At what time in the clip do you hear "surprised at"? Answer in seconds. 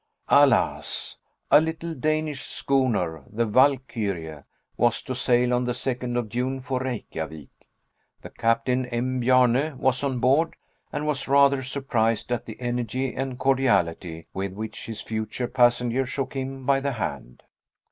11.61-12.47